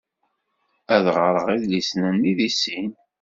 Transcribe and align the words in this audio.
Ad 0.95 1.05
ɣreɣ 1.15 1.45
idlisen-nni 1.55 2.33
deg 2.39 2.51
sin. 2.61 2.89